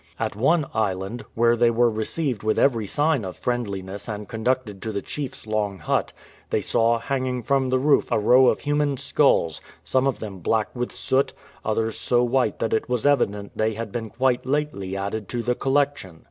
At 0.19 0.35
one 0.35 0.65
island, 0.73 1.25
where 1.35 1.55
they 1.55 1.69
were 1.69 1.87
received 1.87 2.41
with 2.41 2.57
every 2.57 2.87
sign 2.87 3.23
of 3.23 3.37
friendliness 3.37 4.09
and 4.09 4.27
conducted 4.27 4.81
to 4.81 4.91
the 4.91 5.03
chiefs 5.03 5.45
long 5.45 5.77
hut, 5.77 6.11
they 6.49 6.59
saw 6.59 6.97
hanging 6.97 7.43
from 7.43 7.69
the 7.69 7.77
roof 7.77 8.11
a 8.11 8.17
row 8.17 8.47
of 8.47 8.61
human 8.61 8.97
skulls, 8.97 9.61
some 9.83 10.07
of 10.07 10.17
them 10.17 10.39
black 10.39 10.75
with 10.75 10.91
soot, 10.91 11.33
others 11.63 11.99
so 11.99 12.23
white 12.23 12.57
that 12.57 12.73
it 12.73 12.89
was 12.89 13.05
evident 13.05 13.51
they 13.55 13.75
had 13.75 13.91
been 13.91 14.09
quite 14.09 14.43
lately 14.43 14.97
added 14.97 15.29
to 15.29 15.43
the 15.43 15.53
collection. 15.53 16.19